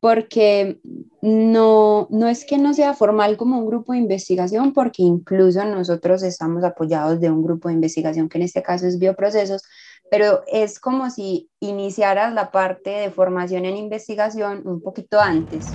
[0.00, 0.80] porque
[1.22, 6.22] no, no es que no sea formal como un grupo de investigación, porque incluso nosotros
[6.22, 9.62] estamos apoyados de un grupo de investigación que en este caso es bioprocesos,
[10.10, 15.66] pero es como si iniciaras la parte de formación en investigación un poquito antes.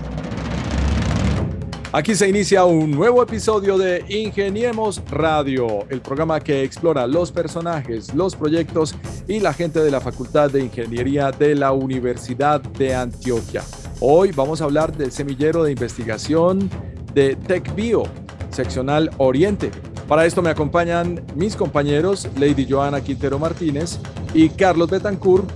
[1.96, 8.16] Aquí se inicia un nuevo episodio de Ingeniemos Radio, el programa que explora los personajes,
[8.16, 8.96] los proyectos
[9.28, 13.62] y la gente de la Facultad de Ingeniería de la Universidad de Antioquia.
[14.06, 16.70] Hoy vamos a hablar del semillero de investigación
[17.14, 18.04] de TecBio,
[18.50, 19.72] seccional Oriente.
[20.10, 24.00] Para esto me acompañan mis compañeros Lady Joana Quintero Martínez
[24.34, 25.50] y Carlos Betancourt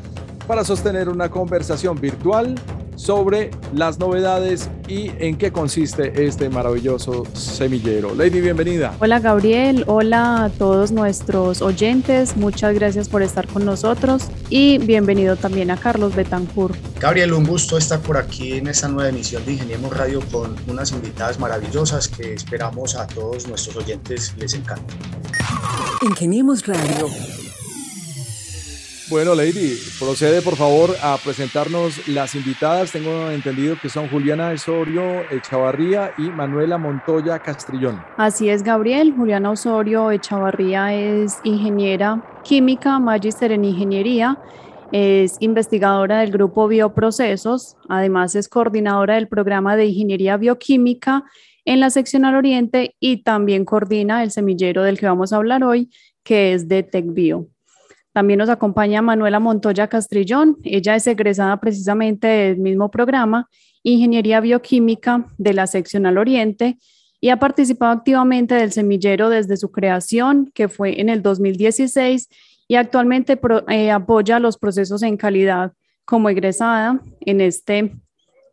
[0.47, 2.55] para sostener una conversación virtual
[2.97, 8.13] sobre las novedades y en qué consiste este maravilloso semillero.
[8.15, 8.95] Lady, bienvenida.
[8.99, 15.35] Hola Gabriel, hola a todos nuestros oyentes, muchas gracias por estar con nosotros y bienvenido
[15.35, 16.75] también a Carlos Betancourt.
[16.99, 20.91] Gabriel, un gusto estar por aquí en esta nueva emisión de Ingeniemos Radio con unas
[20.91, 24.95] invitadas maravillosas que esperamos a todos nuestros oyentes les encante.
[26.01, 27.07] Ingeniemos Radio
[29.09, 32.91] bueno, Lady, procede por favor a presentarnos las invitadas.
[32.91, 38.01] Tengo entendido que son Juliana Osorio Echavarría y Manuela Montoya Castrillón.
[38.17, 39.13] Así es, Gabriel.
[39.15, 44.37] Juliana Osorio Echavarría es ingeniera química, magíster en ingeniería.
[44.91, 51.25] Es investigadora del grupo Bioprocesos, además es coordinadora del programa de Ingeniería Bioquímica
[51.65, 55.65] en la sección al Oriente y también coordina el semillero del que vamos a hablar
[55.65, 55.89] hoy,
[56.23, 57.49] que es de TecBio.
[58.17, 60.57] También nos acompaña Manuela Montoya Castrillón.
[60.63, 63.47] Ella es egresada precisamente del mismo programa,
[63.83, 66.79] Ingeniería Bioquímica de la Seccional Oriente,
[67.21, 72.27] y ha participado activamente del semillero desde su creación, que fue en el 2016,
[72.67, 77.93] y actualmente eh, apoya los procesos en calidad como egresada en este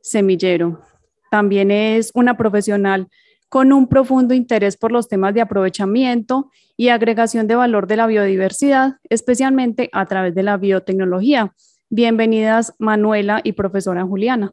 [0.03, 0.83] semillero.
[1.31, 3.09] También es una profesional
[3.55, 8.09] con un profundo interés por los temas de aprovechamiento y agregación de valor de la
[8.09, 11.55] biodiversidad, especialmente a través de la biotecnología.
[11.89, 14.53] Bienvenidas Manuela y profesora Juliana.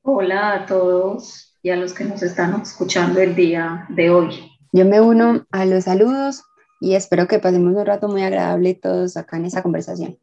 [0.00, 4.30] Hola a todos y a los que nos están escuchando el día de hoy.
[4.72, 6.42] Yo me uno a los saludos
[6.80, 10.18] y espero que pasemos un rato muy agradable todos acá en esa conversación.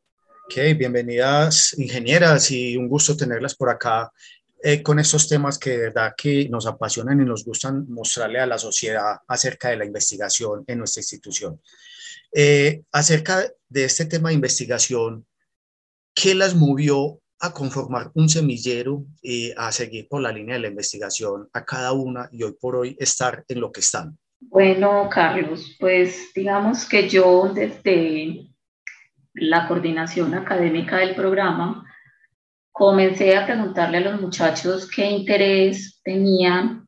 [0.46, 4.12] Ok, bienvenidas ingenieras y un gusto tenerlas por acá
[4.68, 8.48] eh, con estos temas que de verdad que nos apasionan y nos gustan mostrarle a
[8.48, 11.62] la sociedad acerca de la investigación en nuestra institución.
[12.34, 15.24] Eh, acerca de este tema de investigación,
[16.16, 20.70] ¿qué las movió a conformar un semillero y a seguir por la línea de la
[20.70, 24.18] investigación a cada una y hoy por hoy estar en lo que están?
[24.40, 28.48] Bueno, Carlos, pues digamos que yo desde
[29.36, 31.86] la coordinación académica del programa
[32.76, 36.86] comencé a preguntarle a los muchachos qué interés tenían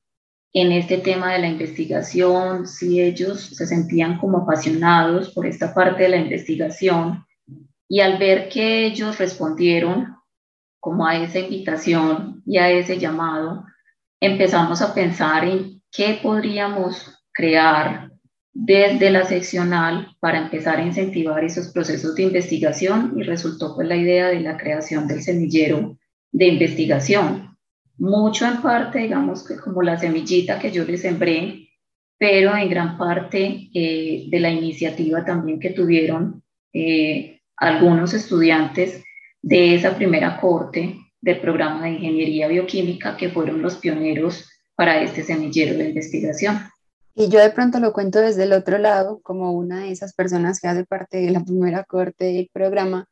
[0.51, 6.03] en este tema de la investigación, si ellos se sentían como apasionados por esta parte
[6.03, 7.25] de la investigación.
[7.87, 10.17] Y al ver que ellos respondieron
[10.81, 13.63] como a esa invitación y a ese llamado,
[14.19, 18.11] empezamos a pensar en qué podríamos crear
[18.59, 23.95] desde la seccional para empezar a incentivar esos procesos de investigación y resultó pues la
[23.95, 25.95] idea de la creación del semillero
[26.31, 27.55] de investigación.
[27.99, 31.69] Mucho en parte, digamos que como la semillita que yo les sembré,
[32.17, 36.41] pero en gran parte eh, de la iniciativa también que tuvieron
[36.73, 39.03] eh, algunos estudiantes
[39.39, 45.21] de esa primera corte del programa de ingeniería bioquímica que fueron los pioneros para este
[45.21, 46.57] semillero de investigación.
[47.19, 50.59] Y yo de pronto lo cuento desde el otro lado, como una de esas personas
[50.59, 53.09] que hace parte de la primera corte del programa,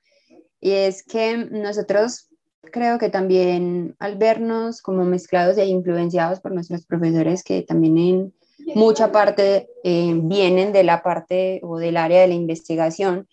[0.61, 2.29] y es que nosotros
[2.71, 8.33] creo que también al vernos como mezclados e influenciados por nuestros profesores que también en
[8.75, 13.27] mucha parte eh, vienen de la parte o del área de la investigación,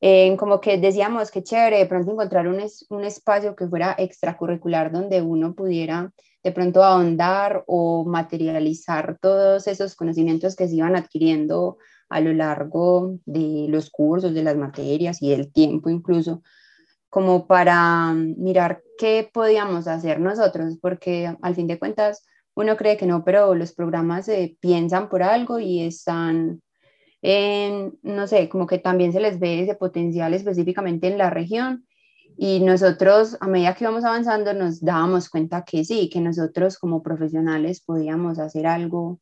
[0.00, 4.90] eh, como que decíamos que chévere de pronto encontrar un, un espacio que fuera extracurricular
[4.90, 11.78] donde uno pudiera de pronto ahondar o materializar todos esos conocimientos que se iban adquiriendo
[12.10, 16.42] a lo largo de los cursos, de las materias y del tiempo incluso,
[17.08, 22.24] como para mirar qué podíamos hacer nosotros, porque al fin de cuentas
[22.54, 26.60] uno cree que no, pero los programas se piensan por algo y están
[28.02, 31.86] no sé, como que también se les ve ese potencial específicamente en la región.
[32.36, 37.02] Y nosotros, a medida que íbamos avanzando, nos dábamos cuenta que sí, que nosotros como
[37.02, 39.20] profesionales podíamos hacer algo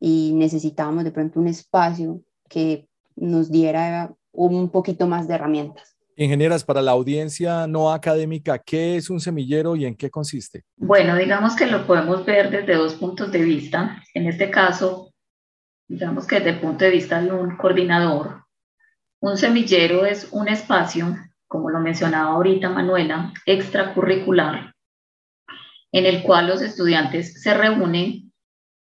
[0.00, 5.96] y necesitábamos de pronto un espacio que nos diera un poquito más de herramientas.
[6.18, 10.64] Ingenieras, para la audiencia no académica, ¿qué es un semillero y en qué consiste?
[10.76, 14.02] Bueno, digamos que lo podemos ver desde dos puntos de vista.
[14.14, 15.12] En este caso,
[15.86, 18.44] digamos que desde el punto de vista de un coordinador,
[19.20, 21.16] un semillero es un espacio,
[21.48, 24.74] como lo mencionaba ahorita Manuela, extracurricular,
[25.92, 28.32] en el cual los estudiantes se reúnen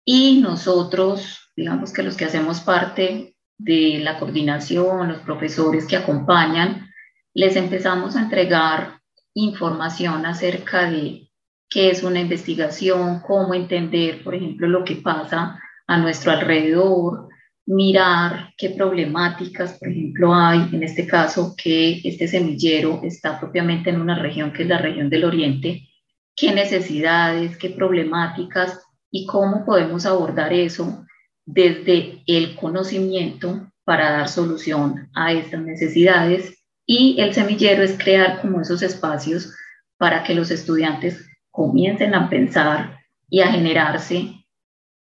[0.05, 6.91] y nosotros, digamos que los que hacemos parte de la coordinación, los profesores que acompañan,
[7.35, 9.01] les empezamos a entregar
[9.35, 11.31] información acerca de
[11.69, 17.29] qué es una investigación, cómo entender, por ejemplo, lo que pasa a nuestro alrededor,
[17.69, 24.01] mirar qué problemáticas, por ejemplo, hay, en este caso, que este semillero está propiamente en
[24.01, 25.87] una región que es la región del Oriente,
[26.35, 28.81] qué necesidades, qué problemáticas
[29.11, 31.05] y cómo podemos abordar eso
[31.45, 38.63] desde el conocimiento para dar solución a estas necesidades y el semillero es crear como
[38.63, 39.55] esos espacios
[39.99, 44.47] para que los estudiantes comiencen a pensar y a generarse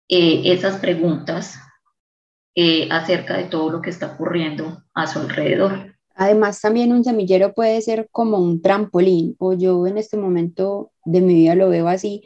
[0.09, 1.59] eh, esas preguntas
[2.55, 5.97] eh, acerca de todo lo que está ocurriendo a su alrededor.
[6.15, 11.21] Además, también un semillero puede ser como un trampolín, o yo en este momento de
[11.21, 12.23] mi vida lo veo así,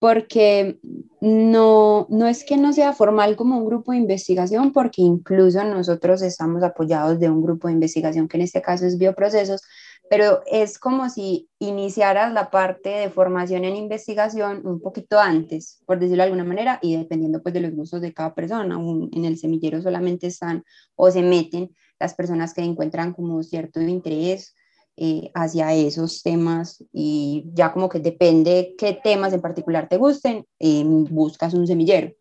[0.00, 0.78] porque
[1.20, 6.22] no, no es que no sea formal como un grupo de investigación, porque incluso nosotros
[6.22, 9.62] estamos apoyados de un grupo de investigación que en este caso es bioprocesos,
[10.10, 15.98] pero es como si iniciaras la parte de formación en investigación un poquito antes, por
[15.98, 18.76] decirlo de alguna manera, y dependiendo pues de los gustos de cada persona.
[18.76, 20.64] en el semillero solamente están
[20.96, 21.70] o se meten
[22.00, 24.54] las personas que encuentran como cierto interés
[24.96, 30.46] eh, hacia esos temas y ya como que depende qué temas en particular te gusten,
[30.58, 32.12] eh, buscas un semillero.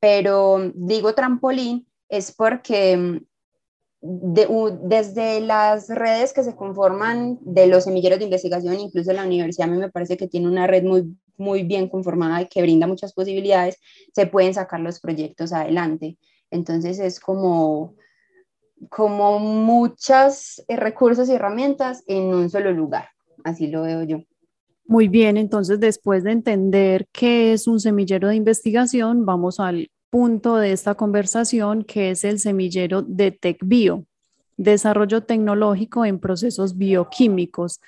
[0.00, 3.22] Pero digo trampolín es porque
[4.00, 9.68] mm, desde las redes que se conforman de los semilleros de investigación, incluso la universidad
[9.68, 12.86] a mí me parece que tiene una red muy, muy bien conformada y que brinda
[12.86, 13.78] muchas posibilidades,
[14.14, 16.18] se pueden sacar los proyectos adelante.
[16.50, 17.94] Entonces es como
[18.90, 23.08] como muchos eh, recursos y herramientas en un solo lugar.
[23.44, 24.18] Así lo veo yo.
[24.86, 30.56] Muy bien, entonces después de entender qué es un semillero de investigación, vamos al punto
[30.56, 34.06] de esta conversación, que es el semillero de TecBio,
[34.56, 37.80] desarrollo tecnológico en procesos bioquímicos.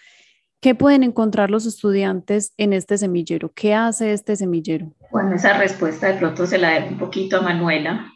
[0.60, 3.50] ¿Qué pueden encontrar los estudiantes en este semillero?
[3.54, 4.92] ¿Qué hace este semillero?
[5.10, 8.12] Bueno, esa respuesta de pronto se la dejo un poquito a Manuela,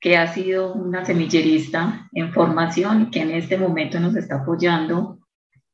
[0.00, 5.18] que ha sido una semillerista en formación y que en este momento nos está apoyando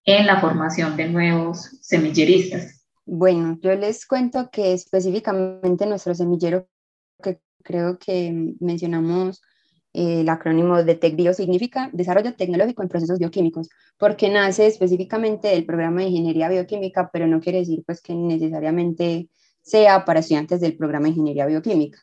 [0.05, 2.87] en la formación de nuevos semilleristas.
[3.05, 6.67] Bueno, yo les cuento que específicamente nuestro semillero,
[7.63, 9.43] creo que mencionamos
[9.95, 13.69] eh, el acrónimo de TecBio significa Desarrollo Tecnológico en Procesos Bioquímicos,
[13.99, 19.29] porque nace específicamente del programa de Ingeniería Bioquímica, pero no quiere decir pues que necesariamente
[19.61, 21.99] sea para estudiantes del programa de Ingeniería Bioquímica.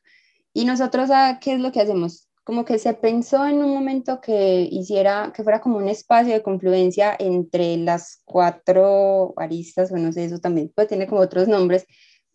[0.53, 2.27] Y nosotros, ah, ¿qué es lo que hacemos?
[2.43, 6.41] Como que se pensó en un momento que hiciera, que fuera como un espacio de
[6.41, 11.85] confluencia entre las cuatro aristas, o no sé, eso también pues tiene como otros nombres,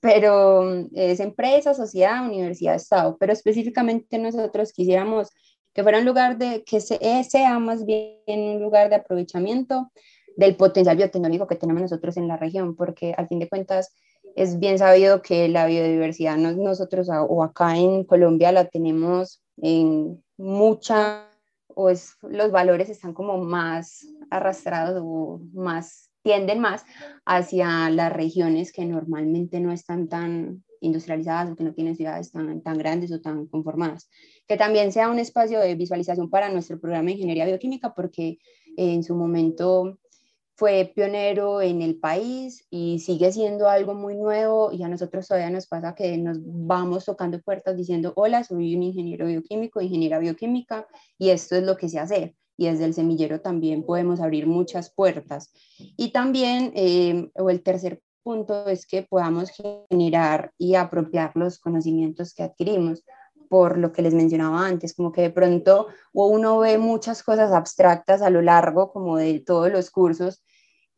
[0.05, 5.31] pero mm, es empresa, sociedad, universidad, Estado, pero específicamente nosotros quisiéramos
[5.73, 9.91] que fuera un lugar de, que eh, sea más bien un lugar de aprovechamiento
[10.37, 13.97] del potencial biotecnológico que tenemos nosotros en la región, porque al fin de cuentas
[14.37, 21.31] es bien sabido que la biodiversidad nosotros o acá en Colombia la tenemos en mucha,
[21.69, 26.85] o es, los valores están como más arrastrados o más, tienden más
[27.27, 32.63] hacia las regiones que normalmente no están tan industrializadas o que no tienen ciudades tan,
[32.63, 34.09] tan grandes o tan conformadas.
[34.49, 38.39] Que también sea un espacio de visualización para nuestro programa de ingeniería bioquímica porque
[38.77, 39.99] en su momento
[40.57, 45.51] fue pionero en el país y sigue siendo algo muy nuevo y a nosotros todavía
[45.51, 50.87] nos pasa que nos vamos tocando puertas diciendo, hola, soy un ingeniero bioquímico, ingeniera bioquímica
[51.19, 52.35] y esto es lo que sé hacer.
[52.57, 55.53] Y desde el semillero también podemos abrir muchas puertas.
[55.97, 62.35] Y también, eh, o el tercer punto es que podamos generar y apropiar los conocimientos
[62.35, 63.05] que adquirimos
[63.49, 68.23] por lo que les mencionaba antes, como que de pronto uno ve muchas cosas abstractas
[68.23, 70.43] a lo largo como de todos los cursos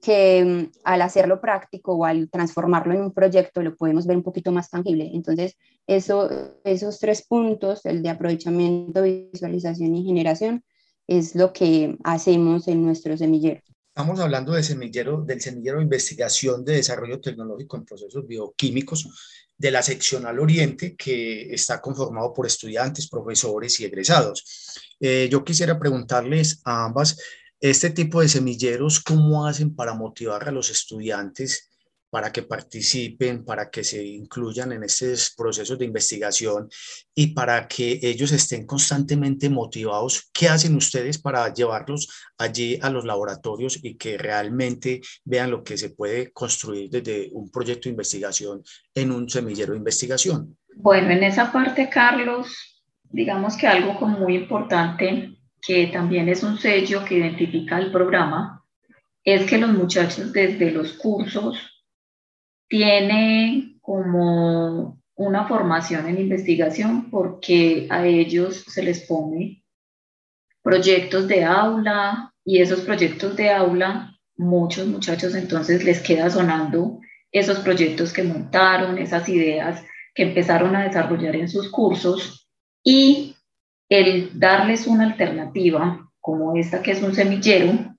[0.00, 4.22] que mm, al hacerlo práctico o al transformarlo en un proyecto lo podemos ver un
[4.22, 5.10] poquito más tangible.
[5.12, 6.30] Entonces, eso,
[6.64, 10.64] esos tres puntos, el de aprovechamiento, visualización y generación,
[11.06, 13.60] es lo que hacemos en nuestro semillero.
[13.88, 19.08] Estamos hablando del semillero de investigación de desarrollo tecnológico en procesos bioquímicos
[19.56, 24.74] de la seccional Oriente, que está conformado por estudiantes, profesores y egresados.
[25.00, 27.18] Eh, yo quisiera preguntarles a ambas,
[27.58, 31.70] este tipo de semilleros, ¿cómo hacen para motivar a los estudiantes
[32.10, 36.68] para que participen, para que se incluyan en estos procesos de investigación
[37.14, 40.30] y para que ellos estén constantemente motivados.
[40.32, 42.08] ¿Qué hacen ustedes para llevarlos
[42.38, 47.50] allí a los laboratorios y que realmente vean lo que se puede construir desde un
[47.50, 48.62] proyecto de investigación
[48.94, 50.56] en un semillero de investigación?
[50.76, 52.48] Bueno, en esa parte, Carlos,
[53.10, 58.62] digamos que algo como muy importante, que también es un sello que identifica el programa,
[59.24, 61.75] es que los muchachos desde los cursos
[62.68, 69.64] tiene como una formación en investigación porque a ellos se les pone
[70.62, 77.00] proyectos de aula y esos proyectos de aula, muchos muchachos entonces les queda sonando
[77.32, 82.48] esos proyectos que montaron, esas ideas que empezaron a desarrollar en sus cursos
[82.82, 83.36] y
[83.88, 87.94] el darles una alternativa como esta que es un semillero,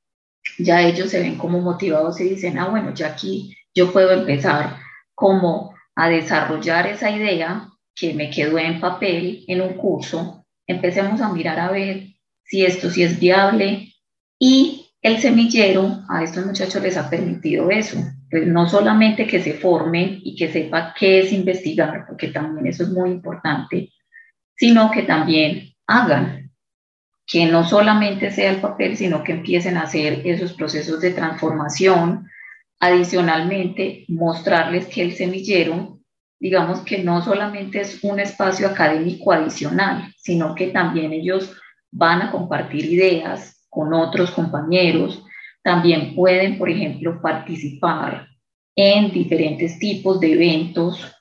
[0.58, 4.78] ya ellos se ven como motivados y dicen, ah, bueno, ya aquí yo puedo empezar
[5.14, 11.32] como a desarrollar esa idea que me quedó en papel en un curso, empecemos a
[11.32, 12.08] mirar a ver
[12.44, 13.94] si esto sí es viable.
[14.40, 18.00] Y el semillero a estos muchachos les ha permitido eso,
[18.32, 22.84] pues no solamente que se formen y que sepa qué es investigar, porque también eso
[22.84, 23.92] es muy importante,
[24.56, 26.52] sino que también hagan,
[27.28, 32.28] que no solamente sea el papel, sino que empiecen a hacer esos procesos de transformación,
[32.80, 36.00] Adicionalmente, mostrarles que el semillero,
[36.40, 41.56] digamos que no solamente es un espacio académico adicional, sino que también ellos
[41.92, 45.24] van a compartir ideas con otros compañeros,
[45.64, 48.28] también pueden, por ejemplo, participar
[48.76, 51.12] en diferentes tipos de eventos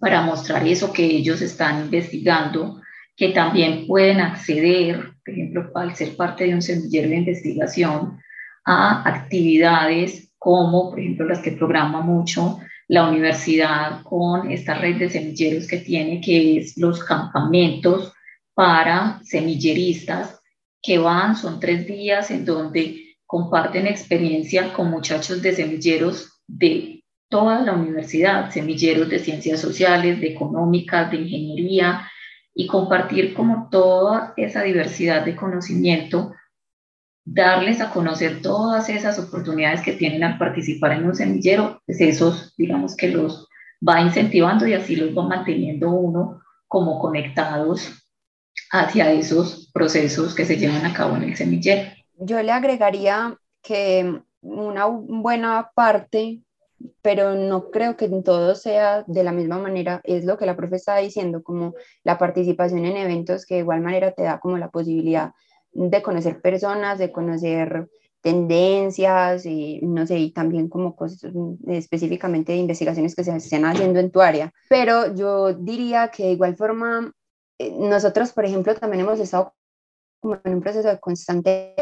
[0.00, 2.80] para mostrar eso que ellos están investigando,
[3.16, 8.18] que también pueden acceder, por ejemplo, al ser parte de un semillero de investigación,
[8.64, 12.58] a actividades como por ejemplo las que programa mucho
[12.88, 18.12] la universidad con esta red de semilleros que tiene, que es los campamentos
[18.52, 20.40] para semilleristas
[20.82, 27.60] que van, son tres días en donde comparten experiencia con muchachos de semilleros de toda
[27.60, 32.10] la universidad, semilleros de ciencias sociales, de económicas, de ingeniería,
[32.52, 36.34] y compartir como toda esa diversidad de conocimiento
[37.24, 42.54] darles a conocer todas esas oportunidades que tienen al participar en un semillero, pues esos,
[42.56, 43.48] digamos que los
[43.86, 48.02] va incentivando y así los va manteniendo uno como conectados
[48.70, 51.90] hacia esos procesos que se llevan a cabo en el semillero.
[52.16, 56.40] Yo le agregaría que una buena parte,
[57.02, 60.56] pero no creo que en todo sea de la misma manera, es lo que la
[60.56, 64.58] profe estaba diciendo, como la participación en eventos que de igual manera te da como
[64.58, 65.32] la posibilidad
[65.72, 67.88] de conocer personas, de conocer
[68.22, 71.30] tendencias y no sé, y también como cosas
[71.66, 74.52] específicamente de investigaciones que se estén haciendo en tu área.
[74.68, 77.12] Pero yo diría que de igual forma,
[77.58, 79.54] eh, nosotros, por ejemplo, también hemos estado
[80.20, 81.74] como en un proceso de constante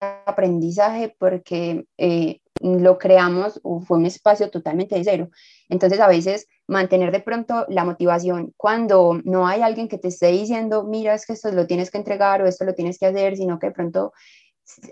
[0.00, 5.30] aprendizaje porque eh, lo creamos o fue un espacio totalmente de cero.
[5.68, 10.28] Entonces, a veces mantener de pronto la motivación cuando no hay alguien que te esté
[10.28, 13.36] diciendo, mira, es que esto lo tienes que entregar o esto lo tienes que hacer,
[13.36, 14.12] sino que de pronto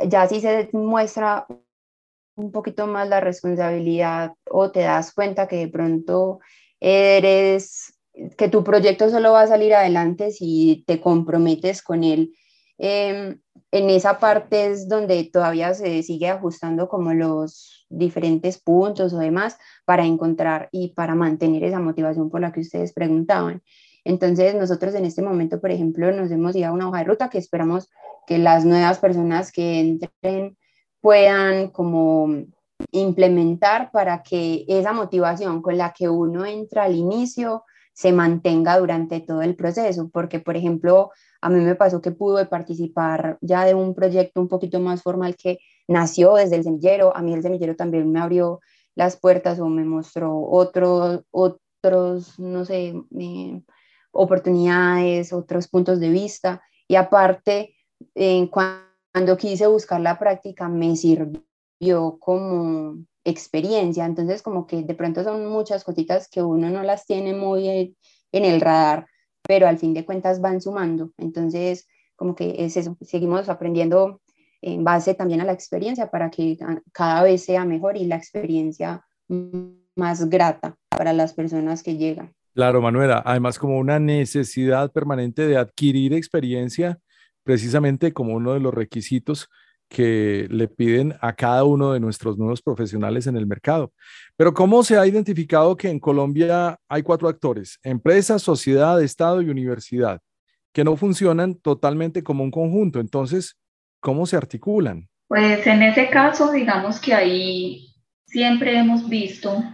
[0.07, 1.47] ya sí se muestra
[2.37, 6.41] un poquito más la responsabilidad o te das cuenta que de pronto
[6.81, 7.99] eres,
[8.37, 12.33] que tu proyecto solo va a salir adelante si te comprometes con él.
[12.79, 13.39] Em,
[13.71, 19.59] en esa parte es donde todavía se sigue ajustando como los diferentes puntos o demás
[19.85, 23.63] para encontrar y para mantener esa motivación por la que ustedes preguntaban.
[24.05, 27.31] Entonces, nosotros en este momento, por ejemplo, nos hemos ido a una hoja de ruta
[27.31, 27.89] que esperamos
[28.27, 30.57] que las nuevas personas que entren
[31.01, 32.29] puedan como
[32.91, 39.21] implementar para que esa motivación con la que uno entra al inicio se mantenga durante
[39.21, 41.11] todo el proceso, porque por ejemplo,
[41.45, 45.37] a mí me pasó que pude participar ya de un proyecto un poquito más formal
[45.37, 48.61] que nació desde el semillero, a mí el semillero también me abrió
[48.95, 53.63] las puertas o me mostró otros, otros no sé, eh,
[54.11, 57.75] oportunidades, otros puntos de vista, y aparte,
[58.51, 65.47] cuando quise buscar la práctica, me sirvió como experiencia, entonces como que de pronto son
[65.47, 67.69] muchas cositas que uno no las tiene muy
[68.33, 69.09] en el radar,
[69.47, 71.87] pero al fin de cuentas van sumando, entonces
[72.17, 74.21] como que es eso, seguimos aprendiendo
[74.63, 76.57] en base también a la experiencia para que
[76.93, 79.05] cada vez sea mejor y la experiencia
[79.97, 82.33] más grata para las personas que llegan.
[82.55, 86.99] Claro, Manuela, además como una necesidad permanente de adquirir experiencia,
[87.43, 89.51] precisamente como uno de los requisitos
[89.89, 93.93] que le piden a cada uno de nuestros nuevos profesionales en el mercado.
[94.37, 99.51] Pero ¿cómo se ha identificado que en Colombia hay cuatro actores, empresa, sociedad, Estado y
[99.51, 100.21] universidad,
[100.73, 102.99] que no funcionan totalmente como un conjunto?
[102.99, 103.57] Entonces,
[104.05, 105.09] ¿Cómo se articulan?
[105.29, 107.89] Pues en ese caso, digamos que ahí
[108.27, 109.65] siempre hemos visto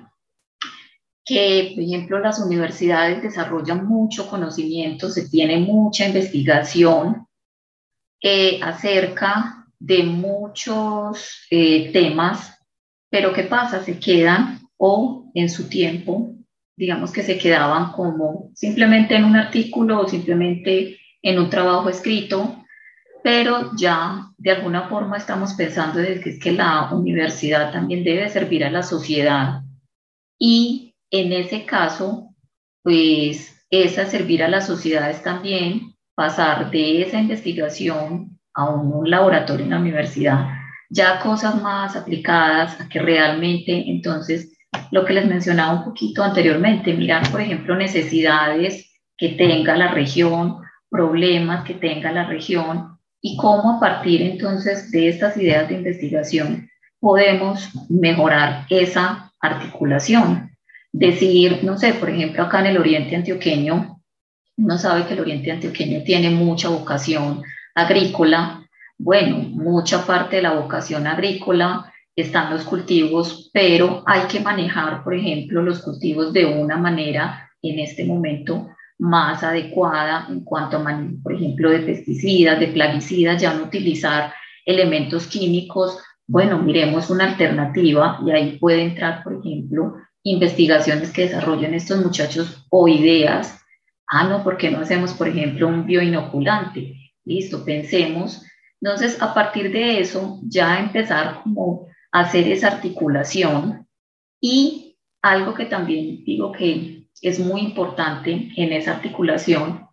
[1.24, 7.26] que, por ejemplo, las universidades desarrollan mucho conocimiento, se tiene mucha investigación
[8.22, 12.56] eh, acerca de muchos eh, temas,
[13.10, 13.82] pero ¿qué pasa?
[13.82, 16.36] Se quedan o en su tiempo,
[16.76, 22.56] digamos que se quedaban como simplemente en un artículo o simplemente en un trabajo escrito
[23.22, 28.64] pero ya de alguna forma estamos pensando de que, que la universidad también debe servir
[28.64, 29.62] a la sociedad
[30.38, 32.34] y en ese caso,
[32.82, 39.64] pues esa servir a la sociedad es también pasar de esa investigación a un, laboratorio
[39.64, 40.46] en la universidad,
[40.88, 44.56] ya cosas más aplicadas a que realmente entonces
[44.90, 50.58] lo que les mencionaba un poquito anteriormente, mirar por ejemplo necesidades que tenga la región,
[50.90, 56.68] problemas que tenga la región y cómo a partir entonces de estas ideas de investigación
[56.98, 60.50] podemos mejorar esa articulación.
[60.92, 64.00] Decir, no sé, por ejemplo, acá en el Oriente Antioqueño,
[64.56, 67.42] uno sabe que el Oriente Antioqueño tiene mucha vocación
[67.74, 68.66] agrícola.
[68.98, 75.14] Bueno, mucha parte de la vocación agrícola están los cultivos, pero hay que manejar, por
[75.14, 81.34] ejemplo, los cultivos de una manera en este momento más adecuada en cuanto a, por
[81.34, 84.32] ejemplo, de pesticidas, de plaguicidas, ya no utilizar
[84.66, 85.98] elementos químicos.
[86.26, 92.66] Bueno, miremos una alternativa y ahí puede entrar, por ejemplo, investigaciones que desarrollen estos muchachos
[92.68, 93.58] o ideas.
[94.06, 96.99] Ah, no, ¿por qué no hacemos, por ejemplo, un bioinoculante?
[97.24, 98.42] Listo, pensemos.
[98.80, 103.86] Entonces, a partir de eso, ya empezar como a hacer esa articulación
[104.40, 109.86] y algo que también digo que es muy importante en esa articulación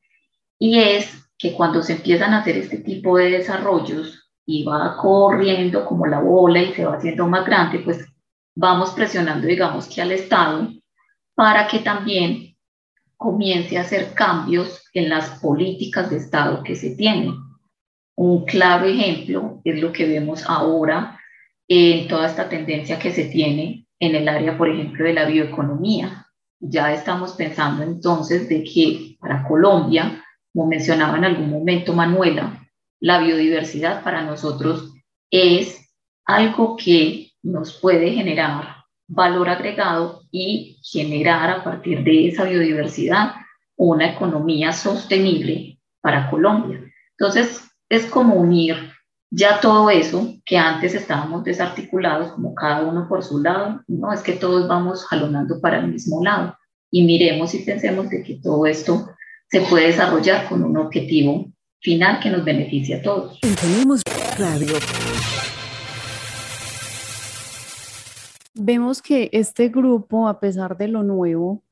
[0.57, 5.85] y es que cuando se empiezan a hacer este tipo de desarrollos y va corriendo
[5.85, 8.05] como la bola y se va haciendo más grande, pues
[8.55, 10.69] vamos presionando, digamos que al Estado
[11.35, 12.56] para que también
[13.17, 17.33] comience a hacer cambios en las políticas de Estado que se tienen.
[18.15, 21.19] Un claro ejemplo es lo que vemos ahora
[21.67, 26.27] en toda esta tendencia que se tiene en el área, por ejemplo, de la bioeconomía
[26.59, 32.67] ya estamos pensando entonces de que para Colombia, como mencionaba en algún momento Manuela,
[32.99, 34.93] la biodiversidad para nosotros
[35.29, 35.93] es
[36.25, 38.76] algo que nos puede generar
[39.07, 43.33] valor agregado y generar a partir de esa biodiversidad
[43.75, 46.81] una economía sostenible para Colombia.
[47.17, 48.75] Entonces, es como unir
[49.29, 54.21] ya todo eso que antes estábamos desarticulados, como cada uno por su lado, no es
[54.21, 56.57] que todos vamos jalonando para el mismo lado.
[56.89, 59.09] Y miremos y pensemos de que todo esto
[59.49, 63.39] se puede desarrollar con un objetivo final que nos beneficie a todos.
[64.37, 64.75] Radio.
[68.59, 71.63] Vemos que este grupo, a pesar de lo nuevo,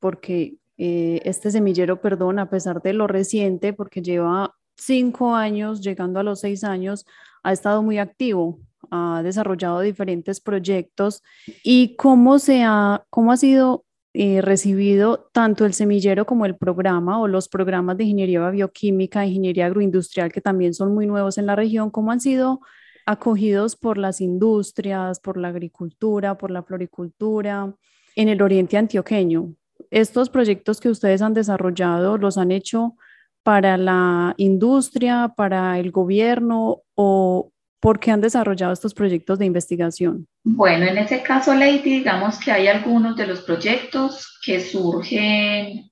[0.00, 6.20] porque eh, este semillero, perdón, a pesar de lo reciente, porque lleva cinco años, llegando
[6.20, 7.06] a los seis años,
[7.42, 11.22] ha estado muy activo, ha desarrollado diferentes proyectos.
[11.62, 17.20] Y cómo, se ha, cómo ha sido eh, recibido tanto el semillero como el programa
[17.20, 21.56] o los programas de ingeniería bioquímica, ingeniería agroindustrial, que también son muy nuevos en la
[21.56, 22.60] región, cómo han sido
[23.08, 27.74] acogidos por las industrias, por la agricultura, por la floricultura
[28.14, 29.54] en el oriente antioqueño.
[29.90, 32.96] Estos proyectos que ustedes han desarrollado los han hecho
[33.42, 40.26] para la industria, para el gobierno o por qué han desarrollado estos proyectos de investigación?
[40.44, 45.90] Bueno, en ese caso, Lady, digamos que hay algunos de los proyectos que surgen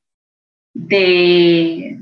[0.75, 1.99] de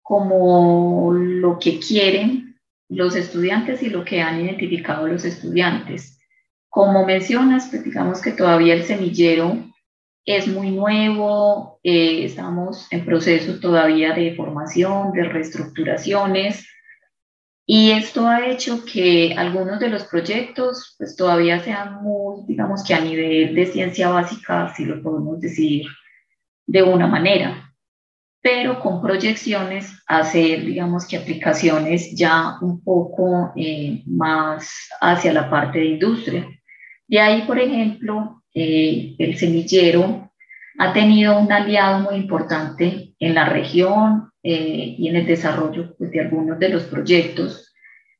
[0.00, 2.43] como lo que quieren
[2.88, 6.18] los estudiantes y lo que han identificado los estudiantes.
[6.68, 9.56] Como mencionas, pues digamos que todavía el semillero
[10.26, 16.66] es muy nuevo, eh, estamos en proceso todavía de formación, de reestructuraciones,
[17.66, 22.94] Y esto ha hecho que algunos de los proyectos pues todavía sean muy, digamos que
[22.94, 25.86] a nivel de ciencia básica, si lo podemos decir
[26.66, 27.73] de una manera,
[28.44, 35.78] pero con proyecciones hacer, digamos que aplicaciones ya un poco eh, más hacia la parte
[35.78, 36.46] de industria.
[37.08, 40.30] De ahí, por ejemplo, eh, el semillero
[40.78, 46.10] ha tenido un aliado muy importante en la región eh, y en el desarrollo pues,
[46.10, 47.74] de algunos de los proyectos,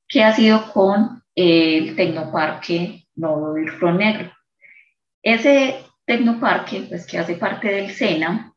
[0.09, 3.67] que ha sido con el Tecnoparque Nodo del
[3.99, 4.33] Negro.
[5.23, 8.54] Ese Tecnoparque, pues, que hace parte del SENA,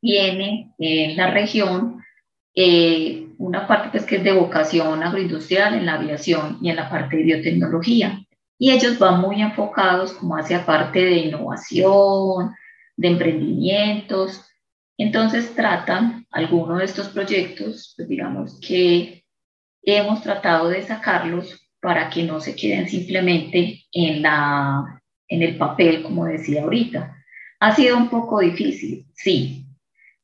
[0.00, 2.02] tiene en la región
[2.54, 6.90] eh, una parte pues, que es de vocación agroindustrial en la aviación y en la
[6.90, 8.20] parte de biotecnología.
[8.58, 12.54] Y ellos van muy enfocados como hacia parte de innovación,
[12.96, 14.44] de emprendimientos.
[14.98, 19.24] Entonces tratan algunos de estos proyectos, pues digamos que
[19.82, 26.02] hemos tratado de sacarlos para que no se queden simplemente en, la, en el papel,
[26.02, 27.16] como decía ahorita.
[27.60, 29.59] Ha sido un poco difícil, sí,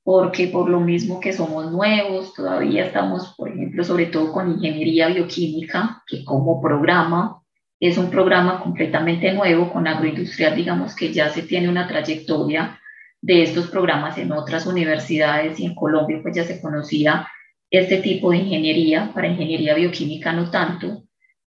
[0.07, 5.09] porque por lo mismo que somos nuevos, todavía estamos, por ejemplo, sobre todo con ingeniería
[5.09, 7.43] bioquímica, que como programa
[7.81, 12.81] es un programa completamente nuevo, con agroindustrial, digamos que ya se tiene una trayectoria
[13.21, 17.27] de estos programas en otras universidades y en Colombia pues ya se conocía
[17.69, 21.03] este tipo de ingeniería, para ingeniería bioquímica no tanto.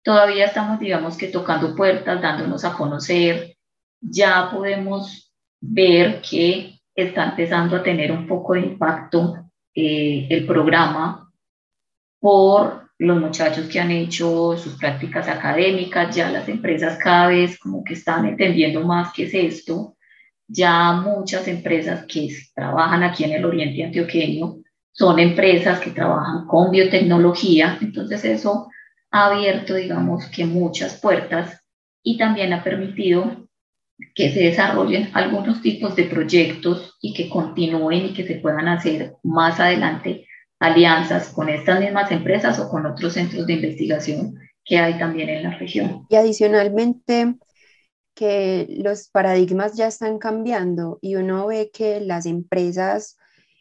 [0.04, 3.58] Todavía estamos, digamos que tocando puertas, dándonos a conocer,
[4.00, 11.32] ya podemos ver que está empezando a tener un poco de impacto eh, el programa
[12.20, 17.84] por los muchachos que han hecho sus prácticas académicas, ya las empresas cada vez como
[17.84, 19.98] que están entendiendo más qué es esto,
[20.48, 24.58] ya muchas empresas que trabajan aquí en el oriente antioqueño
[24.92, 28.70] son empresas que trabajan con biotecnología, entonces eso
[29.12, 31.64] ha abierto, digamos, que muchas puertas
[32.04, 33.43] y también ha permitido
[34.16, 39.14] que se desarrollen algunos tipos de proyectos y que continúen y que se puedan hacer
[39.24, 40.28] más adelante
[40.60, 45.44] alianzas con estas mismas empresas o con otros centros de investigación que hay también en
[45.44, 46.06] la región.
[46.10, 47.36] Y adicionalmente,
[48.16, 53.18] que los paradigmas ya están cambiando y uno ve que las empresas,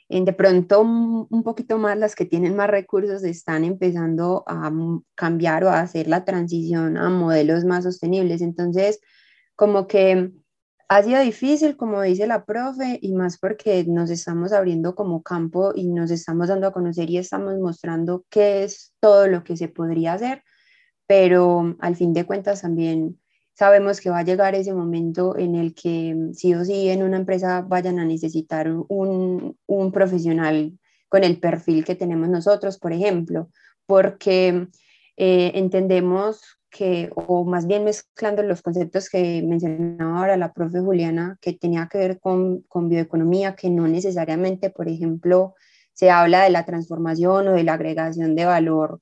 [0.09, 4.71] de pronto un poquito más las que tienen más recursos, están empezando a
[5.15, 8.43] cambiar o a hacer la transición a modelos más sostenibles.
[8.43, 9.01] Entonces,
[9.57, 10.33] como que
[10.89, 15.73] ha sido difícil, como dice la profe, y más porque nos estamos abriendo como campo
[15.75, 19.69] y nos estamos dando a conocer y estamos mostrando qué es todo lo que se
[19.69, 20.43] podría hacer,
[21.07, 23.19] pero al fin de cuentas también
[23.55, 27.17] sabemos que va a llegar ese momento en el que sí o sí en una
[27.17, 33.51] empresa vayan a necesitar un, un profesional con el perfil que tenemos nosotros, por ejemplo,
[33.87, 34.69] porque
[35.17, 41.39] eh, entendemos que, o más bien mezclando los conceptos que mencionaba ahora la profe Juliana,
[41.41, 45.55] que tenía que ver con, con bioeconomía, que no necesariamente, por ejemplo,
[45.93, 49.01] se habla de la transformación o de la agregación de valor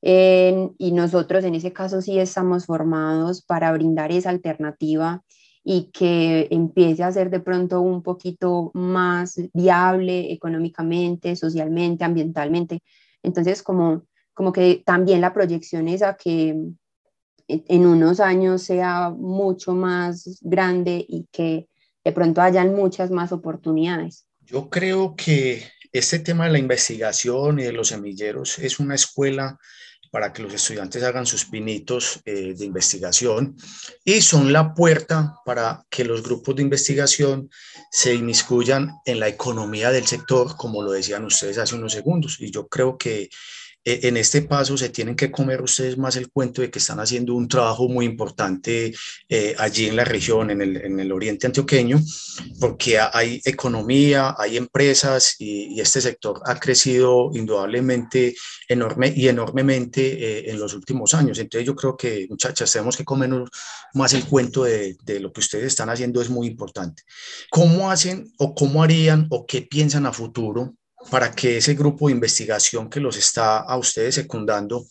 [0.00, 5.24] y nosotros en ese caso sí estamos formados para brindar esa alternativa
[5.64, 12.82] y que empiece a ser de pronto un poquito más viable económicamente, socialmente, ambientalmente.
[13.22, 16.56] Entonces, como, como que también la proyección es a que
[17.48, 21.68] en unos años sea mucho más grande y que
[22.04, 24.26] de pronto hayan muchas más oportunidades.
[24.42, 29.58] Yo creo que este tema de la investigación y de los semilleros es una escuela
[30.10, 33.56] para que los estudiantes hagan sus pinitos eh, de investigación
[34.04, 37.50] y son la puerta para que los grupos de investigación
[37.90, 42.40] se inmiscuyan en la economía del sector, como lo decían ustedes hace unos segundos.
[42.40, 43.28] Y yo creo que
[43.84, 47.00] eh, en este paso se tienen que comer ustedes más el cuento de que están
[47.00, 48.94] haciendo un trabajo muy importante
[49.28, 52.00] eh, allí en la región, en el, en el, oriente antioqueño,
[52.60, 58.34] porque hay economía, hay empresas y, este sector ha crecido indudablemente
[58.68, 61.38] enorme y enormemente eh, en los últimos años.
[61.38, 63.48] Entonces yo creo que, muchachas, tenemos que comernos
[63.94, 67.04] más el cuento de lo que ustedes están haciendo, es muy importante.
[67.50, 70.77] ¿Cómo hacen o cómo harían o qué piensan a futuro
[71.10, 74.84] para que ese grupo de investigación que los está a ustedes secundando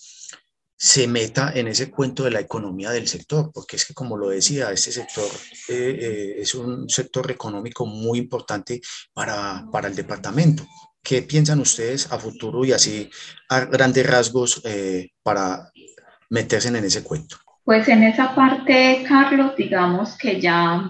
[0.80, 4.30] se meta en ese cuento de la economía del sector, porque es que como lo
[4.30, 5.26] decía, este sector
[5.70, 8.80] eh, eh, es un sector económico muy importante
[9.12, 10.68] para, para, el departamento.
[11.02, 13.10] ¿Qué piensan ustedes a futuro y así
[13.50, 15.72] a grandes rasgos eh, para
[16.30, 17.38] meterse en ese cuento?
[17.64, 20.90] Pues en esa parte, Carlos, digamos que ya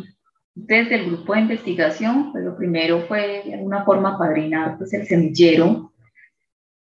[0.66, 5.06] desde el grupo de investigación, pues lo primero fue de alguna forma padrinar pues, el
[5.06, 5.94] semillero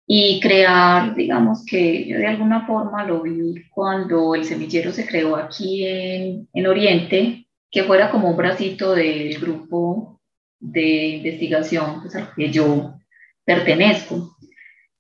[0.07, 5.37] y crear, digamos que yo de alguna forma lo vi cuando el semillero se creó
[5.37, 10.21] aquí en, en Oriente, que fuera como un bracito del grupo
[10.61, 12.95] de investigación pues, al que yo
[13.45, 14.37] pertenezco,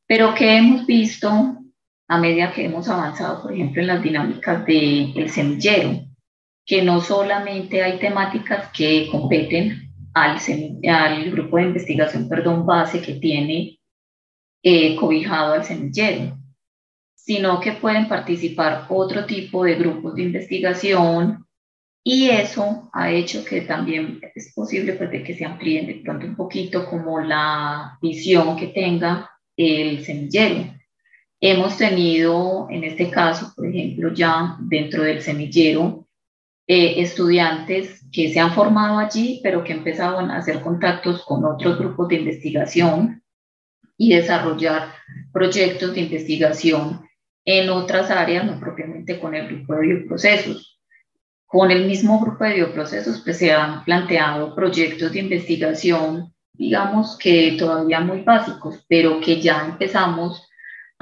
[0.06, 1.58] pero que hemos visto
[2.08, 6.11] a medida que hemos avanzado, por ejemplo, en las dinámicas del semillero,
[6.72, 10.38] que no solamente hay temáticas que competen al,
[10.88, 13.78] al grupo de investigación, perdón, base que tiene
[14.62, 16.38] eh, cobijado al semillero,
[17.14, 21.46] sino que pueden participar otro tipo de grupos de investigación
[22.02, 26.36] y eso ha hecho que también es posible pues, que se amplíen de pronto un
[26.36, 30.72] poquito como la visión que tenga el semillero.
[31.38, 36.01] Hemos tenido, en este caso, por ejemplo, ya dentro del semillero,
[36.66, 41.78] eh, estudiantes que se han formado allí, pero que empezaban a hacer contactos con otros
[41.78, 43.22] grupos de investigación
[43.96, 44.92] y desarrollar
[45.32, 47.02] proyectos de investigación
[47.44, 50.80] en otras áreas, no propiamente con el grupo de bioprocesos.
[51.46, 57.56] Con el mismo grupo de bioprocesos pues, se han planteado proyectos de investigación, digamos que
[57.58, 60.48] todavía muy básicos, pero que ya empezamos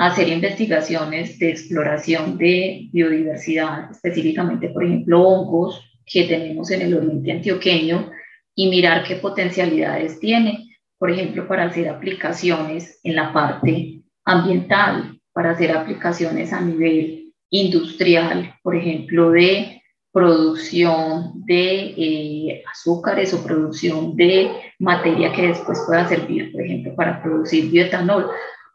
[0.08, 7.32] hacer investigaciones de exploración de biodiversidad, específicamente, por ejemplo, hongos que tenemos en el oriente
[7.32, 8.10] antioqueño
[8.54, 15.52] y mirar qué potencialidades tiene por ejemplo, para hacer aplicaciones en la parte ambiental, para
[15.52, 19.80] hacer aplicaciones a nivel industrial, por ejemplo, de
[20.12, 27.22] producción de eh, azúcares o producción de materia que después pueda servir, por ejemplo, para
[27.22, 28.30] producir bioetanol.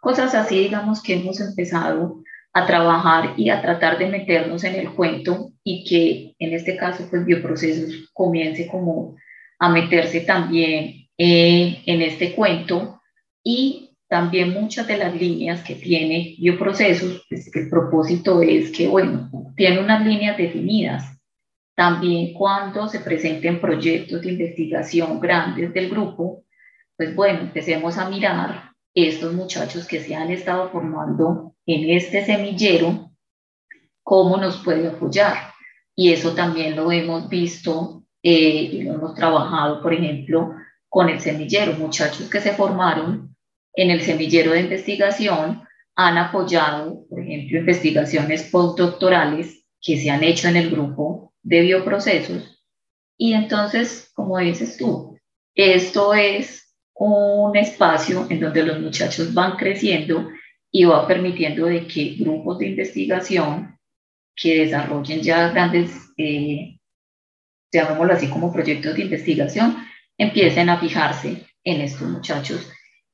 [0.06, 2.22] Cosas así, digamos, que hemos empezado
[2.54, 7.08] a trabajar y a tratar de meternos en el cuento y que en este caso,
[7.10, 9.16] pues, bioprocesos comience como
[9.58, 13.02] a meterse también eh, en este cuento
[13.44, 19.32] y también muchas de las líneas que tiene bioprocesos, pues el propósito es que, bueno,
[19.56, 21.18] tiene unas líneas definidas.
[21.76, 26.44] También cuando se presenten proyectos de investigación grandes del grupo,
[26.96, 33.12] pues bueno, empecemos a mirar estos muchachos que se han estado formando en este semillero,
[34.02, 35.54] cómo nos puede apoyar.
[35.96, 40.56] Y eso también lo hemos visto eh, y lo hemos trabajado, por ejemplo,
[40.88, 41.74] con el semillero.
[41.74, 43.36] Muchachos que se formaron
[43.74, 45.64] en el semillero de investigación
[45.96, 52.64] han apoyado, por ejemplo, investigaciones postdoctorales que se han hecho en el grupo de bioprocesos.
[53.18, 55.18] Y entonces, como dices tú,
[55.54, 56.65] esto es
[56.96, 60.30] un espacio en donde los muchachos van creciendo
[60.72, 63.78] y va permitiendo de que grupos de investigación
[64.36, 66.78] que desarrollen ya grandes, eh,
[67.72, 69.78] llamémoslo así como proyectos de investigación,
[70.18, 72.70] empiecen a fijarse en estos muchachos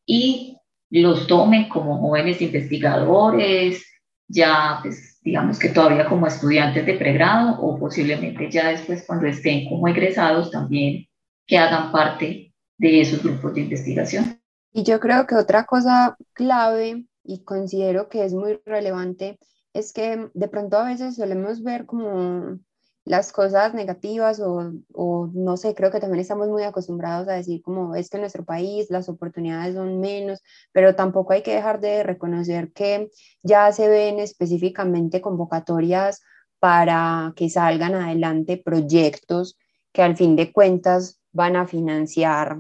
[0.06, 0.58] y
[0.90, 3.86] los tomen como jóvenes investigadores,
[4.28, 9.68] ya pues digamos que todavía como estudiantes de pregrado o posiblemente ya después cuando estén
[9.70, 11.08] como egresados también
[11.48, 12.51] que hagan parte
[12.82, 14.42] de esos grupos de investigación.
[14.74, 19.38] Y yo creo que otra cosa clave y considero que es muy relevante
[19.74, 22.58] es que de pronto a veces solemos ver como
[23.06, 27.62] las cosas negativas o, o, no sé, creo que también estamos muy acostumbrados a decir
[27.62, 30.42] como es que en nuestro país las oportunidades son menos,
[30.72, 33.10] pero tampoco hay que dejar de reconocer que
[33.44, 36.22] ya se ven específicamente convocatorias
[36.60, 39.58] para que salgan adelante proyectos
[39.92, 42.58] que al fin de cuentas van a financiar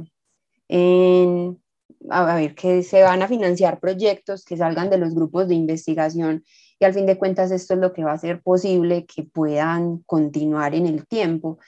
[0.68, 1.62] en,
[2.10, 6.44] a ver, que se van a financiar proyectos que salgan de los grupos de investigación
[6.82, 10.00] y al fin de cuentas esto es lo que va a hacer posible que puedan
[10.00, 11.60] continuar en el tiempo.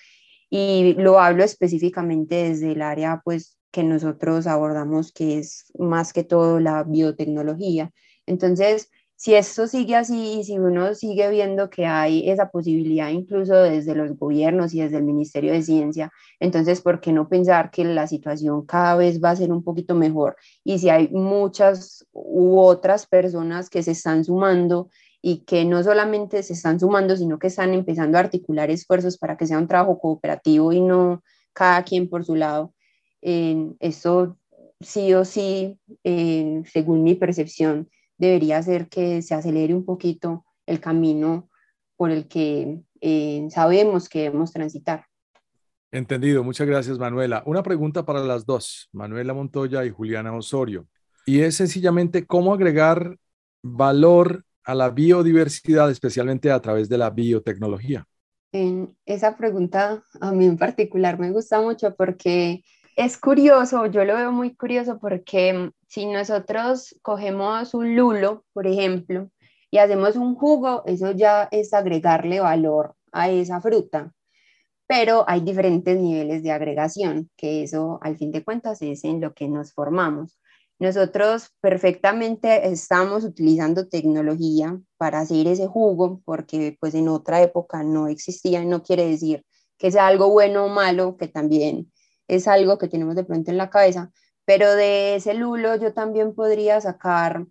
[0.50, 6.24] Y lo hablo específicamente desde el área pues que nosotros abordamos que es más que
[6.24, 7.92] todo la biotecnología.
[8.26, 8.90] Entonces,
[9.24, 13.96] si esto sigue así y si uno sigue viendo que hay esa posibilidad incluso desde
[13.96, 18.06] los gobiernos y desde el Ministerio de Ciencia, entonces, ¿por qué no pensar que la
[18.06, 20.36] situación cada vez va a ser un poquito mejor?
[20.66, 24.90] Y si hay muchas u otras personas que se están sumando
[25.22, 29.38] y que no solamente se están sumando, sino que están empezando a articular esfuerzos para
[29.38, 32.74] que sea un trabajo cooperativo y no cada quien por su lado,
[33.22, 34.38] esto
[34.82, 37.88] sí o sí, según mi percepción,
[38.28, 41.50] debería ser que se acelere un poquito el camino
[41.96, 45.06] por el que eh, sabemos que debemos transitar.
[45.92, 47.44] Entendido, muchas gracias Manuela.
[47.46, 50.88] Una pregunta para las dos, Manuela Montoya y Juliana Osorio,
[51.26, 53.18] y es sencillamente cómo agregar
[53.62, 58.06] valor a la biodiversidad, especialmente a través de la biotecnología.
[58.52, 62.64] En esa pregunta a mí en particular me gusta mucho porque
[62.96, 69.30] es curioso, yo lo veo muy curioso porque si nosotros cogemos un lulo, por ejemplo,
[69.70, 74.12] y hacemos un jugo, eso ya es agregarle valor a esa fruta.
[74.88, 79.36] Pero hay diferentes niveles de agregación, que eso al fin de cuentas es en lo
[79.36, 80.40] que nos formamos.
[80.80, 88.08] Nosotros perfectamente estamos utilizando tecnología para hacer ese jugo, porque pues en otra época no
[88.08, 89.46] existía, no quiere decir
[89.78, 91.92] que sea algo bueno o malo, que también
[92.28, 94.12] es algo que tenemos de pronto en la cabeza,
[94.46, 97.46] pero de ese lulo yo también podría sacar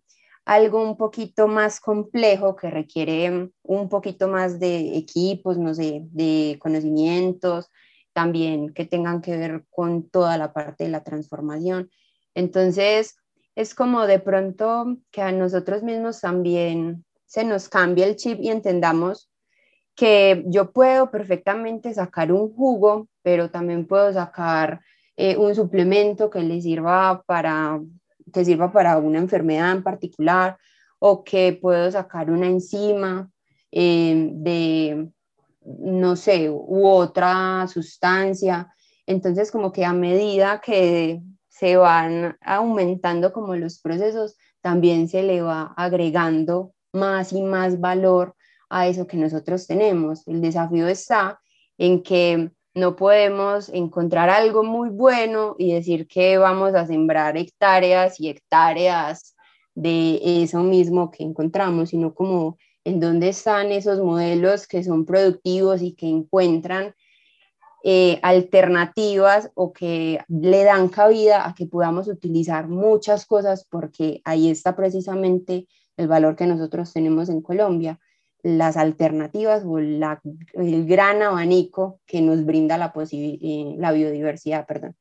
[0.44, 6.58] algo un poquito más complejo que requiere un poquito más de equipos, no sé, de
[6.60, 7.70] conocimientos,
[8.12, 11.90] también que tengan que ver con toda la parte de la transformación.
[12.34, 13.16] Entonces,
[13.54, 18.50] es como de pronto que a nosotros mismos también se nos cambia el chip y
[18.50, 19.30] entendamos
[19.94, 24.80] que yo puedo perfectamente sacar un jugo, pero también puedo sacar
[25.16, 27.80] eh, un suplemento que le sirva para,
[28.32, 30.58] que sirva para una enfermedad en particular
[30.98, 33.30] o que puedo sacar una enzima
[33.70, 35.08] eh, de,
[35.64, 38.72] no sé, u otra sustancia.
[39.06, 45.42] Entonces, como que a medida que se van aumentando como los procesos, también se le
[45.42, 48.34] va agregando más y más valor
[48.70, 50.26] a eso que nosotros tenemos.
[50.26, 51.40] El desafío está
[51.78, 58.18] en que no podemos encontrar algo muy bueno y decir que vamos a sembrar hectáreas
[58.18, 59.36] y hectáreas
[59.74, 65.82] de eso mismo que encontramos, sino como en dónde están esos modelos que son productivos
[65.82, 66.94] y que encuentran
[67.84, 74.50] eh, alternativas o que le dan cabida a que podamos utilizar muchas cosas porque ahí
[74.50, 77.98] está precisamente el valor que nosotros tenemos en Colombia
[78.42, 84.66] las alternativas o el gran abanico que nos brinda la, eh, la biodiversidad.
[84.66, 84.94] Perdón.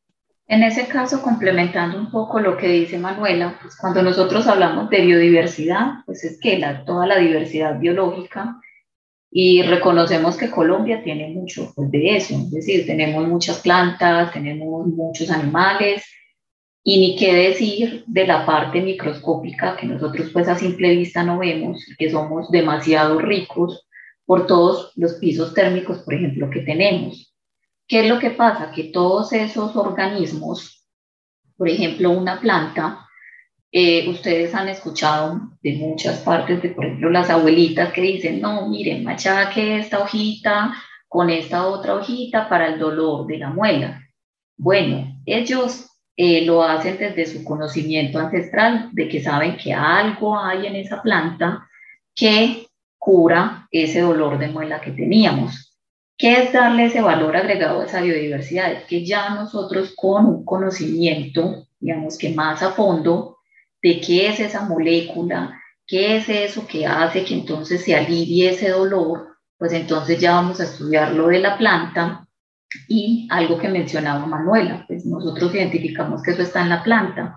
[0.47, 5.01] En ese caso, complementando un poco lo que dice Manuela, pues cuando nosotros hablamos de
[5.01, 8.59] biodiversidad, pues es que la, toda la diversidad biológica
[9.31, 14.87] y reconocemos que Colombia tiene mucho pues, de eso, es decir, tenemos muchas plantas, tenemos
[14.87, 16.03] muchos animales,
[16.83, 21.39] y ni qué decir de la parte microscópica que nosotros pues a simple vista no
[21.39, 23.87] vemos, que somos demasiado ricos
[24.25, 27.35] por todos los pisos térmicos, por ejemplo, que tenemos.
[27.87, 28.71] ¿Qué es lo que pasa?
[28.71, 30.87] Que todos esos organismos,
[31.57, 33.07] por ejemplo, una planta,
[33.71, 38.67] eh, ustedes han escuchado de muchas partes de, por ejemplo, las abuelitas que dicen, no,
[38.67, 40.73] miren, machaque esta hojita
[41.07, 44.01] con esta otra hojita para el dolor de la muela.
[44.57, 45.90] Bueno, ellos
[46.23, 51.01] eh, lo hacen desde su conocimiento ancestral, de que saben que algo hay en esa
[51.01, 51.67] planta
[52.13, 52.67] que
[52.99, 55.75] cura ese dolor de muela que teníamos.
[56.15, 58.71] ¿Qué es darle ese valor agregado a esa biodiversidad?
[58.71, 63.37] Es que ya nosotros con un conocimiento, digamos que más a fondo,
[63.81, 68.69] de qué es esa molécula, qué es eso que hace que entonces se alivie ese
[68.69, 72.27] dolor, pues entonces ya vamos a estudiar lo de la planta
[72.87, 77.35] y algo que mencionaba Manuela, pues nosotros identificamos que eso está en la planta,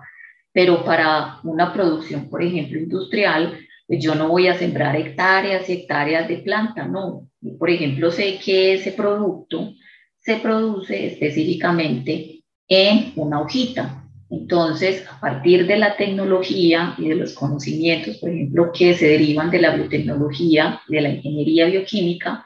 [0.51, 5.73] pero para una producción, por ejemplo, industrial, pues yo no voy a sembrar hectáreas y
[5.73, 7.29] hectáreas de planta, no.
[7.59, 9.73] Por ejemplo, sé que ese producto
[10.19, 14.01] se produce específicamente en una hojita.
[14.29, 19.51] Entonces, a partir de la tecnología y de los conocimientos, por ejemplo, que se derivan
[19.51, 22.43] de la biotecnología, de la ingeniería bioquímica,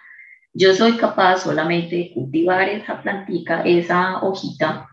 [0.54, 4.88] yo soy capaz solamente de cultivar esa plantica, esa hojita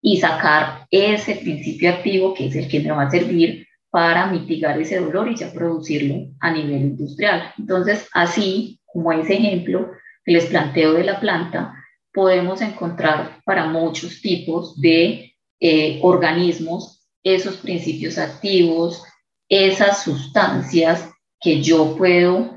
[0.00, 4.80] y sacar ese principio activo que es el que me va a servir para mitigar
[4.80, 7.52] ese dolor y ya producirlo a nivel industrial.
[7.58, 9.90] Entonces, así como ese ejemplo
[10.24, 11.74] que les planteo de la planta,
[12.12, 19.02] podemos encontrar para muchos tipos de eh, organismos esos principios activos,
[19.48, 22.55] esas sustancias que yo puedo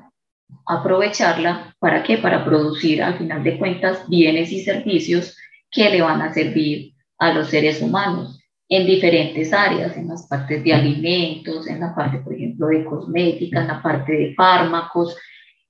[0.70, 2.18] aprovecharla para qué?
[2.18, 5.36] Para producir al final de cuentas bienes y servicios
[5.72, 10.64] que le van a servir a los seres humanos en diferentes áreas, en las partes
[10.64, 15.18] de alimentos, en la parte, por ejemplo, de cosmética, en la parte de fármacos,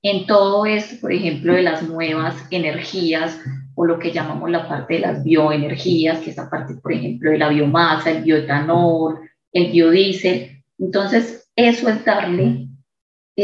[0.01, 3.39] en todo esto, por ejemplo, de las nuevas energías
[3.75, 7.31] o lo que llamamos la parte de las bioenergías, que es la parte, por ejemplo,
[7.31, 9.19] de la biomasa, el bioetanol,
[9.54, 10.62] el biodiesel.
[10.77, 12.69] Entonces, eso es darle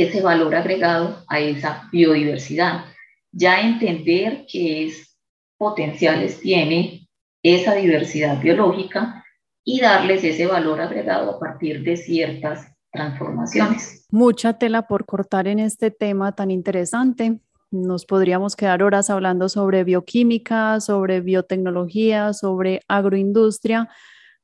[0.03, 2.85] ese valor agregado a esa biodiversidad.
[3.31, 5.17] Ya entender qué es
[5.57, 7.07] potenciales tiene
[7.43, 9.23] esa diversidad biológica
[9.63, 14.05] y darles ese valor agregado a partir de ciertas transformaciones.
[14.11, 17.39] Mucha tela por cortar en este tema tan interesante.
[17.71, 23.89] Nos podríamos quedar horas hablando sobre bioquímica, sobre biotecnología, sobre agroindustria,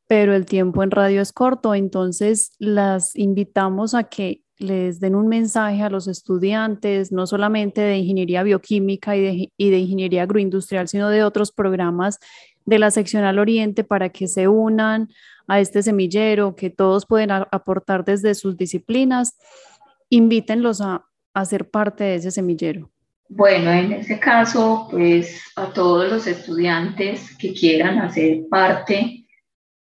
[0.08, 5.28] pero el tiempo en radio es corto, entonces las invitamos a que les den un
[5.28, 11.24] mensaje a los estudiantes, no solamente de ingeniería bioquímica y de, ingeniería agroindustrial, sino de
[11.24, 12.20] otros programas
[12.66, 15.09] de la seccional Oriente para que se unan
[15.47, 19.38] a este semillero, que todos pueden aportar desde sus disciplinas.
[20.09, 22.89] Invítenlos a, a ser parte de ese semillero.
[23.28, 29.26] Bueno, en ese caso, pues a todos los estudiantes que quieran hacer parte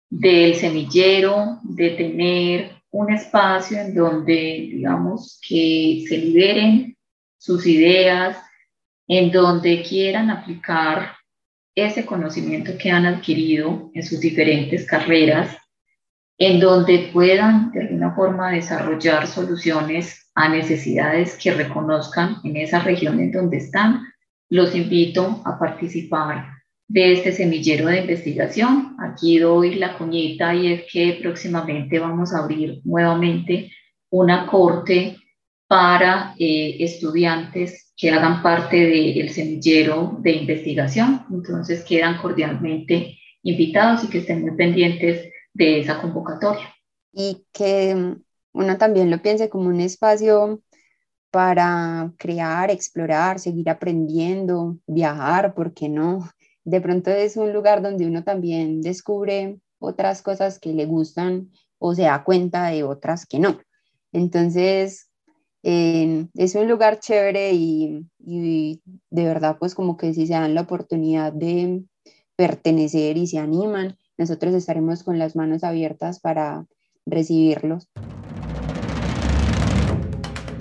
[0.08, 6.96] del semillero, de tener un espacio en donde, digamos, que se liberen
[7.38, 8.36] sus ideas,
[9.06, 11.16] en donde quieran aplicar
[11.74, 15.56] ese conocimiento que han adquirido en sus diferentes carreras,
[16.38, 23.20] en donde puedan de alguna forma desarrollar soluciones a necesidades que reconozcan en esa región
[23.20, 24.02] en donde están,
[24.48, 26.59] los invito a participar
[26.90, 28.96] de este semillero de investigación.
[28.98, 33.70] Aquí doy la cuñita y es que próximamente vamos a abrir nuevamente
[34.10, 35.16] una corte
[35.68, 41.26] para eh, estudiantes que hagan parte del semillero de investigación.
[41.30, 46.74] Entonces quedan cordialmente invitados y que estén muy pendientes de esa convocatoria.
[47.12, 48.16] Y que
[48.52, 50.60] uno también lo piense como un espacio
[51.30, 56.28] para crear, explorar, seguir aprendiendo, viajar, ¿por qué no?
[56.64, 61.94] De pronto es un lugar donde uno también descubre otras cosas que le gustan o
[61.94, 63.58] se da cuenta de otras que no.
[64.12, 65.08] Entonces,
[65.62, 71.32] es un lugar chévere y, de verdad, pues como que si se dan la oportunidad
[71.32, 71.82] de
[72.36, 76.66] pertenecer y se animan, nosotros estaremos con las manos abiertas para
[77.06, 77.88] recibirlos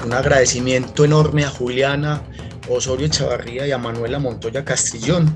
[0.06, 2.24] un agradecimiento enorme a Juliana
[2.70, 5.36] Osorio Chavarría y a Manuela Montoya Castrillón,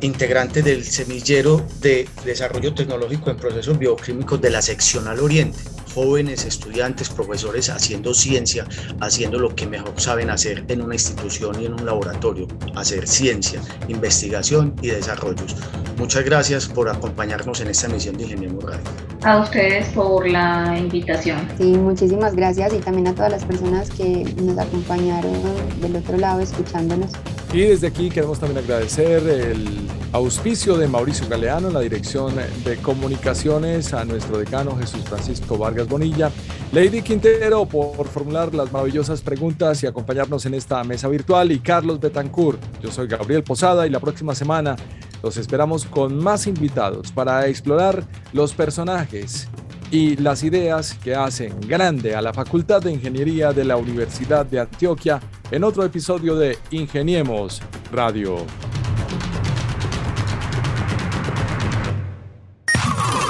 [0.00, 5.58] integrantes del semillero de desarrollo tecnológico en procesos bioquímicos de la seccional Oriente
[5.96, 8.66] jóvenes estudiantes, profesores haciendo ciencia,
[9.00, 13.62] haciendo lo que mejor saben hacer en una institución y en un laboratorio, hacer ciencia,
[13.88, 15.56] investigación y desarrollos.
[15.96, 18.84] Muchas gracias por acompañarnos en esta emisión de Ingeniería Radio.
[19.22, 21.48] A ustedes por la invitación.
[21.56, 25.32] Sí, muchísimas gracias y también a todas las personas que nos acompañaron
[25.80, 27.10] del otro lado escuchándonos.
[27.52, 32.34] Y desde aquí queremos también agradecer el auspicio de Mauricio Galeano en la dirección
[32.64, 36.30] de comunicaciones, a nuestro decano Jesús Francisco Vargas Bonilla,
[36.72, 42.00] Lady Quintero por formular las maravillosas preguntas y acompañarnos en esta mesa virtual y Carlos
[42.00, 42.60] Betancourt.
[42.82, 44.76] Yo soy Gabriel Posada y la próxima semana
[45.22, 49.48] los esperamos con más invitados para explorar los personajes
[49.90, 54.60] y las ideas que hacen grande a la Facultad de Ingeniería de la Universidad de
[54.60, 55.20] Antioquia
[55.50, 57.62] en otro episodio de Ingeniemos
[57.92, 58.44] Radio.